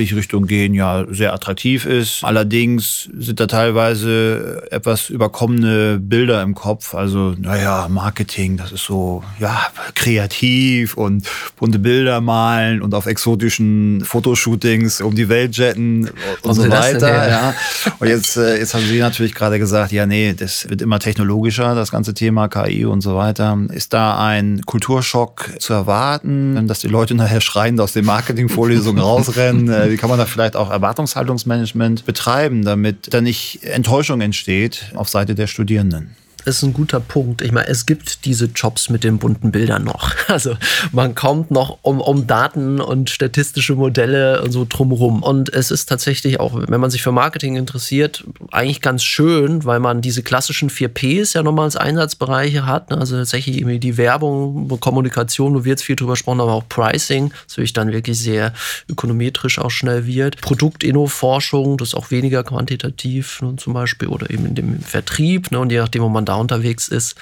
[0.03, 2.23] betriebswirtschaftliche Richtung gehen, ja sehr attraktiv ist.
[2.23, 6.93] Allerdings sind da teilweise etwas überkommene Bilder im Kopf.
[6.93, 14.03] Also, naja, Marketing, das ist so, ja, kreativ und bunte Bilder malen und auf exotischen
[14.05, 16.13] Fotoshootings um die Welt jetten und,
[16.43, 17.29] und so weiter.
[17.29, 17.53] Ja.
[17.99, 21.75] Und jetzt, äh, jetzt haben Sie natürlich gerade gesagt, ja, nee, das wird immer technologischer,
[21.75, 23.57] das ganze Thema KI und so weiter.
[23.71, 29.92] Ist da ein Kulturschock zu erwarten, dass die Leute nachher schreiend aus den Marketingvorlesungen rausrennen?
[29.93, 35.35] Wie kann man da vielleicht auch Erwartungshaltungsmanagement betreiben, damit da nicht Enttäuschung entsteht auf Seite
[35.35, 36.15] der Studierenden?
[36.45, 37.41] Ist ein guter Punkt.
[37.41, 40.11] Ich meine, es gibt diese Jobs mit den bunten Bildern noch.
[40.33, 40.55] Also
[40.91, 45.21] man kommt noch um, um Daten und statistische Modelle und so drumherum.
[45.21, 49.79] Und es ist tatsächlich auch, wenn man sich für Marketing interessiert, eigentlich ganz schön, weil
[49.79, 52.89] man diese klassischen 4 Ps ja nochmal als Einsatzbereiche hat.
[52.89, 52.97] Ne?
[52.97, 57.31] Also tatsächlich irgendwie die Werbung, Kommunikation, wo wir jetzt viel drüber gesprochen aber auch Pricing,
[57.47, 58.53] das wirklich dann wirklich sehr
[58.89, 60.41] ökonometrisch auch schnell wird.
[60.41, 65.51] Produktinno-Forschung, das ist auch weniger quantitativ ne, zum Beispiel oder eben in dem Vertrieb.
[65.51, 65.59] Ne?
[65.59, 67.15] Und je nachdem, wo man da da unterwegs ist,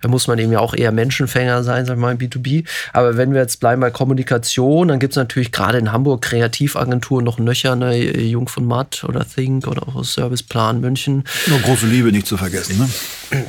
[0.00, 2.64] da muss man eben ja auch eher Menschenfänger sein, sagen wir mal, im B2B.
[2.92, 7.24] Aber wenn wir jetzt bleiben bei Kommunikation, dann gibt es natürlich gerade in Hamburg Kreativagenturen
[7.24, 7.94] noch nöcher, ne?
[7.94, 11.24] Jung von Matt oder Think oder auch Serviceplan München.
[11.46, 12.88] Nur große Liebe nicht zu vergessen, ne?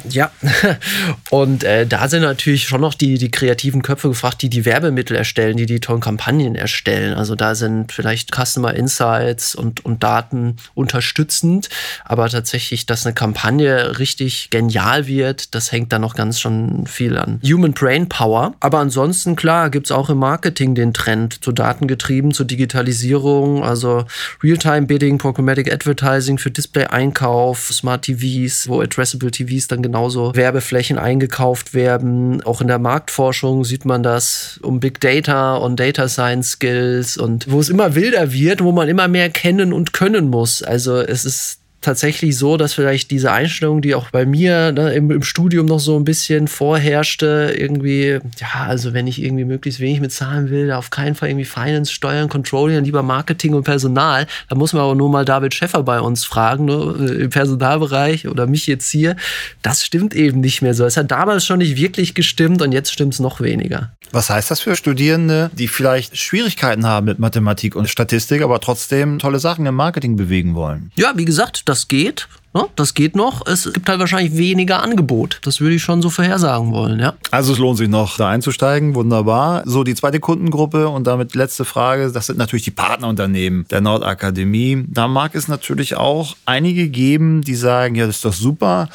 [0.10, 0.32] Ja,
[1.30, 5.16] und äh, da sind natürlich schon noch die, die kreativen Köpfe gefragt, die die Werbemittel
[5.16, 7.14] erstellen, die die tollen Kampagnen erstellen.
[7.14, 11.70] Also da sind vielleicht Customer Insights und, und Daten unterstützend,
[12.04, 17.18] aber tatsächlich, dass eine Kampagne richtig genial wird, das hängt da noch ganz schon viel
[17.18, 18.54] an Human Brain Power.
[18.60, 24.06] Aber ansonsten, klar, gibt es auch im Marketing den Trend zu Datengetrieben, zur Digitalisierung, also
[24.44, 32.42] Real-Time-Bidding, Programmatic Advertising für Display-Einkauf, Smart TVs, wo Addressable TVs dann genauso Werbeflächen eingekauft werden.
[32.44, 37.52] Auch in der Marktforschung sieht man das um Big Data und Data Science Skills und
[37.52, 40.64] wo es immer wilder wird, wo man immer mehr kennen und können muss.
[40.64, 45.12] Also es ist tatsächlich so, dass vielleicht diese Einstellung, die auch bei mir ne, im,
[45.12, 50.02] im, Studium noch so ein bisschen vorherrschte, irgendwie, ja, also wenn ich irgendwie möglichst wenig
[50.02, 54.28] mit Zahlen will, auf keinen Fall irgendwie Finance, Steuern, Controlling, lieber Marketing und Personal.
[54.50, 58.48] Da muss man aber nur mal David Schäffer bei uns fragen, ne, im Personalbereich oder
[58.48, 59.16] mich jetzt hier.
[59.62, 60.86] Das stimmt eben nicht mehr so.
[60.86, 63.92] Es hat damals schon nicht wirklich gestimmt und jetzt stimmt es noch weniger.
[64.12, 69.20] Was heißt das für Studierende, die vielleicht Schwierigkeiten haben mit Mathematik und Statistik, aber trotzdem
[69.20, 70.92] tolle Sachen im Marketing bewegen wollen?
[70.96, 72.30] Ja, wie gesagt, das das geht.
[72.56, 72.70] Ne?
[72.78, 73.46] Das geht noch.
[73.46, 75.40] Es gibt halt wahrscheinlich weniger Angebot.
[75.44, 77.14] Das würde ich schon so vorhersagen wollen, ja.
[77.30, 78.96] Also es lohnt sich noch, da einzusteigen.
[78.96, 79.64] Wunderbar.
[79.66, 82.10] So, die zweite Kundengruppe und damit letzte Frage.
[82.14, 84.86] Das sind natürlich die Partnerunternehmen der Nordakademie.
[84.88, 88.88] Da mag es natürlich auch einige geben, die sagen, ja, das ist doch super,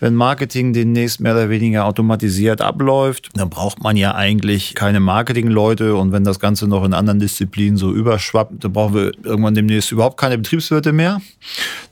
[0.00, 3.28] wenn Marketing demnächst mehr oder weniger automatisiert abläuft.
[3.34, 7.76] Dann braucht man ja eigentlich keine Marketingleute und wenn das Ganze noch in anderen Disziplinen
[7.76, 11.20] so überschwappt, dann brauchen wir irgendwann demnächst überhaupt keine Betriebswirte mehr.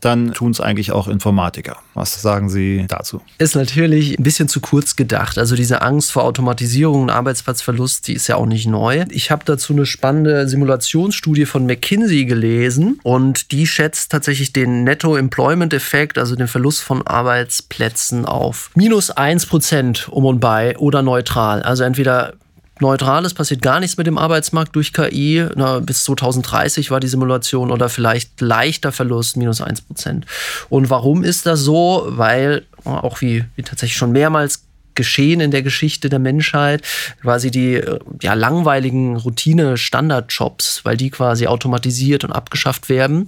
[0.01, 1.77] Dann tun es eigentlich auch Informatiker.
[1.95, 3.21] Was sagen Sie dazu?
[3.39, 5.39] Ist natürlich ein bisschen zu kurz gedacht.
[5.39, 9.05] Also diese Angst vor Automatisierung und Arbeitsplatzverlust, die ist ja auch nicht neu.
[9.11, 16.19] Ich habe dazu eine spannende Simulationsstudie von McKinsey gelesen und die schätzt tatsächlich den Netto-Employment-Effekt,
[16.19, 21.63] also den Verlust von Arbeitsplätzen auf minus 1 Prozent um und bei oder neutral.
[21.63, 22.35] Also entweder
[22.83, 25.47] neutral ist, passiert gar nichts mit dem Arbeitsmarkt durch KI.
[25.57, 30.25] Na, bis 2030 war die Simulation oder vielleicht leichter Verlust, minus 1%.
[30.69, 32.05] Und warum ist das so?
[32.09, 36.83] Weil, auch wie, wie tatsächlich schon mehrmals geschehen in der Geschichte der Menschheit,
[37.21, 43.27] quasi die äh, ja, langweiligen Routine-Standardjobs, weil die quasi automatisiert und abgeschafft werden.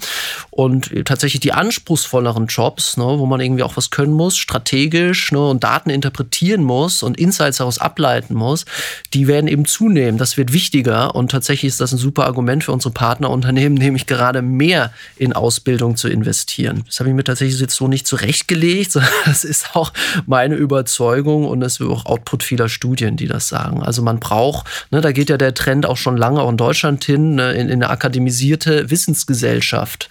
[0.50, 5.48] Und tatsächlich die anspruchsvolleren Jobs, ne, wo man irgendwie auch was können muss, strategisch ne,
[5.48, 8.64] und Daten interpretieren muss und Insights daraus ableiten muss,
[9.12, 10.18] die werden eben zunehmen.
[10.18, 14.42] Das wird wichtiger und tatsächlich ist das ein super Argument für unsere Partnerunternehmen, nämlich gerade
[14.42, 16.84] mehr in Ausbildung zu investieren.
[16.86, 19.92] Das habe ich mir tatsächlich jetzt so nicht zurechtgelegt, sondern das ist auch
[20.26, 23.82] meine Überzeugung und es ist auch Output vieler Studien, die das sagen.
[23.82, 27.04] Also man braucht, ne, da geht ja der Trend auch schon lange auch in Deutschland
[27.04, 30.08] hin, ne, in, in eine akademisierte Wissensgesellschaft.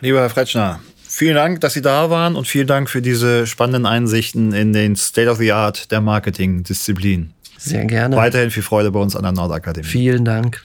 [0.00, 3.86] Lieber Herr Fretschner, Vielen Dank, dass Sie da waren und vielen Dank für diese spannenden
[3.86, 7.32] Einsichten in den State of the Art der Marketing-Disziplin.
[7.56, 8.14] Sehr gerne.
[8.14, 9.84] Weiterhin viel Freude bei uns an der Nordakademie.
[9.86, 10.62] Vielen Dank.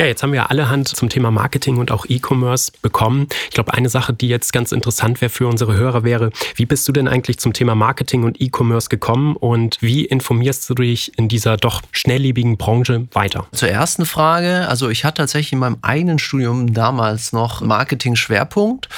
[0.00, 3.26] Ja, jetzt haben wir alle Hand zum Thema Marketing und auch E-Commerce bekommen.
[3.44, 6.88] Ich glaube, eine Sache, die jetzt ganz interessant wäre für unsere Hörer wäre, wie bist
[6.88, 11.28] du denn eigentlich zum Thema Marketing und E-Commerce gekommen und wie informierst du dich in
[11.28, 13.46] dieser doch schnelllebigen Branche weiter?
[13.52, 18.88] Zur ersten Frage, also ich hatte tatsächlich in meinem eigenen Studium damals noch Marketing-Schwerpunkt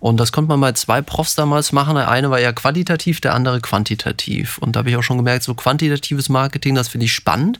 [0.00, 1.96] und das konnte man bei zwei Profs damals machen.
[1.96, 4.58] Der eine war ja qualitativ, der andere quantitativ.
[4.58, 7.58] Und da habe ich auch schon gemerkt, so quantitatives Marketing, das finde ich spannend.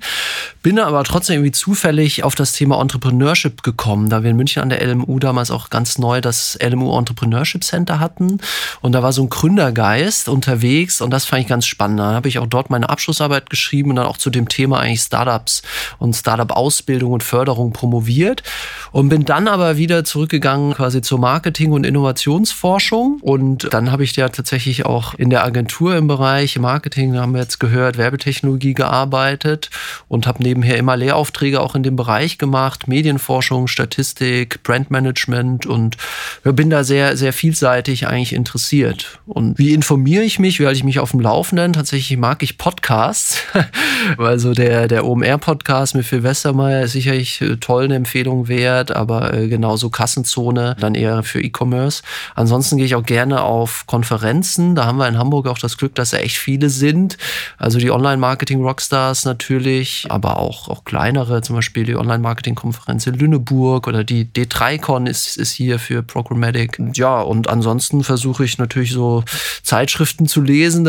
[0.63, 4.69] Bin aber trotzdem irgendwie zufällig auf das Thema Entrepreneurship gekommen, da wir in München an
[4.69, 8.39] der LMU damals auch ganz neu das LMU Entrepreneurship Center hatten.
[8.83, 11.99] Und da war so ein Gründergeist unterwegs und das fand ich ganz spannend.
[11.99, 15.01] Da habe ich auch dort meine Abschlussarbeit geschrieben und dann auch zu dem Thema eigentlich
[15.01, 15.63] Startups
[15.99, 18.45] und Startup-Ausbildung und Förderung promoviert.
[18.93, 23.19] Und bin dann aber wieder zurückgegangen quasi zur Marketing und Innovation Kommunikationsforschung.
[23.23, 27.41] Und dann habe ich ja tatsächlich auch in der Agentur im Bereich Marketing, haben wir
[27.41, 29.71] jetzt gehört, Werbetechnologie gearbeitet
[30.09, 35.97] und habe nebenher immer Lehraufträge auch in dem Bereich gemacht, Medienforschung, Statistik, Brandmanagement und
[36.45, 39.19] bin da sehr, sehr vielseitig eigentlich interessiert.
[39.27, 40.61] Und wie informiere ich mich?
[40.61, 41.73] Wie halte ich mich auf dem Laufenden?
[41.73, 43.39] Tatsächlich mag ich Podcasts,
[44.17, 48.95] weil so der, der OMR-Podcast mit Phil Westermeier ist sicherlich äh, toll eine Empfehlung wert,
[48.95, 52.03] aber äh, genauso Kassenzone dann eher für E-Commerce.
[52.35, 54.75] Ansonsten gehe ich auch gerne auf Konferenzen.
[54.75, 57.19] Da haben wir in Hamburg auch das Glück, dass da echt viele sind.
[57.57, 64.05] Also die Online-Marketing-Rockstars natürlich, aber auch, auch kleinere, zum Beispiel die Online-Marketing-Konferenz in Lüneburg oder
[64.05, 66.79] die D3Con ist, ist hier für Programmatic.
[66.95, 69.25] Ja, und ansonsten versuche ich natürlich so
[69.63, 70.85] Zeitschriften zu lesen,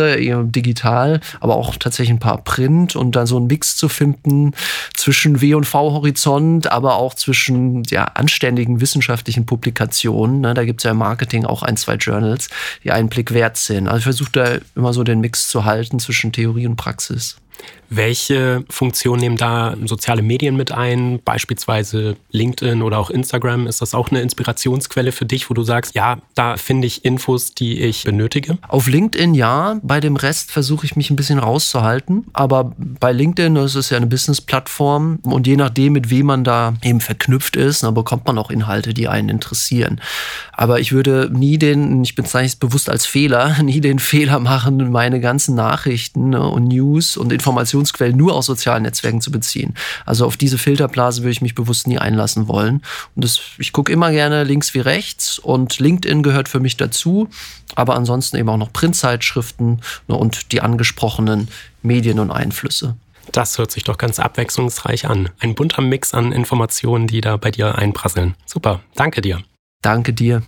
[0.52, 4.54] digital, aber auch tatsächlich ein paar Print und dann so einen Mix zu finden
[4.96, 10.42] zwischen W und V-Horizont, aber auch zwischen ja, anständigen wissenschaftlichen Publikationen.
[10.42, 12.47] Ne, da gibt es ja Marketing Marketing auch ein, zwei Journals,
[12.86, 13.88] die einen Blick wert sind.
[13.88, 17.36] Also ich versuche da immer so den Mix zu halten zwischen Theorie und Praxis.
[17.91, 21.19] Welche Funktionen nehmen da soziale Medien mit ein?
[21.26, 23.65] Beispielsweise LinkedIn oder auch Instagram.
[23.65, 27.56] Ist das auch eine Inspirationsquelle für dich, wo du sagst, ja, da finde ich Infos,
[27.56, 28.60] die ich benötige?
[28.67, 29.80] Auf LinkedIn ja.
[29.82, 32.26] Bei dem Rest versuche ich mich ein bisschen rauszuhalten.
[32.34, 36.76] Aber bei LinkedIn, das ist ja eine Business-Plattform und je nachdem, mit wem man da
[36.84, 40.00] eben verknüpft ist, dann bekommt man auch Inhalte, die einen interessieren.
[40.54, 44.91] Aber ich würde nie den, ich bezeichne es bewusst als Fehler, nie den Fehler machen,
[44.91, 49.73] meine ganzen Nachrichten ne, und News und Informationen Informationsquellen nur aus sozialen Netzwerken zu beziehen.
[50.05, 52.83] Also auf diese Filterblase würde ich mich bewusst nie einlassen wollen.
[53.15, 57.29] Und das, ich gucke immer gerne links wie rechts und LinkedIn gehört für mich dazu,
[57.75, 61.47] aber ansonsten eben auch noch Printzeitschriften ne, und die angesprochenen
[61.81, 62.95] Medien und Einflüsse.
[63.31, 65.29] Das hört sich doch ganz abwechslungsreich an.
[65.39, 68.35] Ein bunter Mix an Informationen, die da bei dir einprasseln.
[68.45, 69.43] Super, danke dir.
[69.81, 70.43] Danke dir.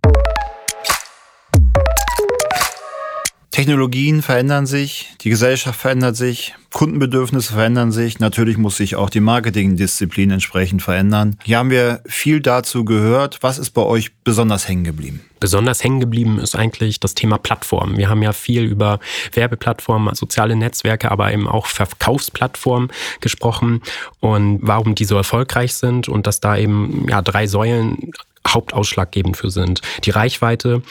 [3.51, 9.19] Technologien verändern sich, die Gesellschaft verändert sich, Kundenbedürfnisse verändern sich, natürlich muss sich auch die
[9.19, 11.37] Marketingdisziplin entsprechend verändern.
[11.43, 13.39] Hier haben wir viel dazu gehört.
[13.41, 15.19] Was ist bei euch besonders hängen geblieben?
[15.41, 17.97] Besonders hängen geblieben ist eigentlich das Thema Plattformen.
[17.97, 19.01] Wir haben ja viel über
[19.33, 23.81] Werbeplattformen, soziale Netzwerke, aber eben auch Verkaufsplattformen gesprochen
[24.21, 28.13] und warum die so erfolgreich sind und dass da eben ja drei Säulen
[28.47, 29.81] hauptausschlaggebend für sind.
[30.03, 30.81] Die Reichweite,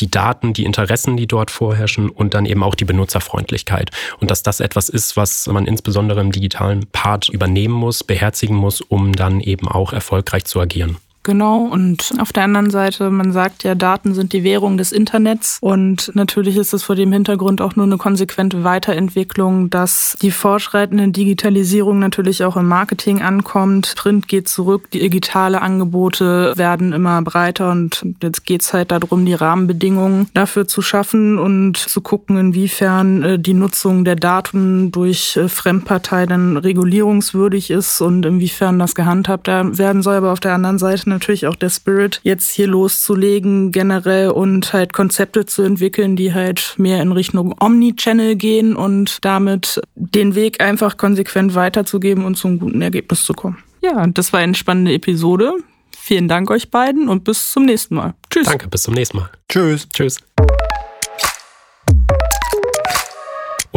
[0.00, 3.90] die Daten, die Interessen, die dort vorherrschen und dann eben auch die Benutzerfreundlichkeit.
[4.20, 8.80] Und dass das etwas ist, was man insbesondere im digitalen Part übernehmen muss, beherzigen muss,
[8.80, 10.96] um dann eben auch erfolgreich zu agieren.
[11.22, 15.58] Genau, und auf der anderen Seite, man sagt ja, Daten sind die Währung des Internets
[15.60, 21.08] und natürlich ist es vor dem Hintergrund auch nur eine konsequente Weiterentwicklung, dass die fortschreitende
[21.08, 23.94] Digitalisierung natürlich auch im Marketing ankommt.
[23.96, 30.30] Print geht zurück, digitale Angebote werden immer breiter und jetzt geht's halt darum, die Rahmenbedingungen
[30.32, 36.56] dafür zu schaffen und zu gucken, inwiefern äh, die Nutzung der Daten durch äh, Fremdparteien
[36.56, 40.14] regulierungswürdig ist und inwiefern das gehandhabt werden soll.
[40.14, 44.94] Aber auf der anderen Seite natürlich auch der Spirit, jetzt hier loszulegen generell und halt
[44.94, 50.96] Konzepte zu entwickeln, die halt mehr in Richtung Omni-Channel gehen und damit den Weg einfach
[50.96, 53.58] konsequent weiterzugeben und zum guten Ergebnis zu kommen.
[53.82, 55.54] Ja, das war eine spannende Episode.
[55.96, 58.14] Vielen Dank euch beiden und bis zum nächsten Mal.
[58.30, 58.46] Tschüss.
[58.46, 59.30] Danke, bis zum nächsten Mal.
[59.48, 59.88] Tschüss.
[59.90, 60.18] Tschüss.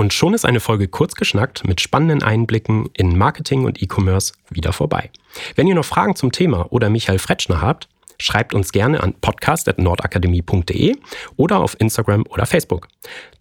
[0.03, 4.73] Und schon ist eine Folge kurz geschnackt mit spannenden Einblicken in Marketing und E-Commerce wieder
[4.73, 5.09] vorbei.
[5.55, 7.87] Wenn ihr noch Fragen zum Thema oder Michael Fretschner habt,
[8.17, 10.97] schreibt uns gerne an podcast.nordakademie.de
[11.37, 12.89] oder auf Instagram oder Facebook.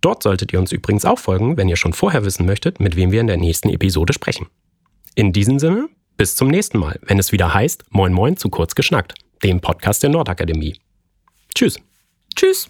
[0.03, 3.11] Dort solltet ihr uns übrigens auch folgen, wenn ihr schon vorher wissen möchtet, mit wem
[3.11, 4.47] wir in der nächsten Episode sprechen.
[5.17, 8.77] In diesem Sinne, bis zum nächsten Mal, wenn es wieder heißt Moin Moin zu kurz
[8.77, 10.79] geschnackt, dem Podcast der Nordakademie.
[11.57, 11.81] Tschüss.
[12.37, 12.69] Tschüss.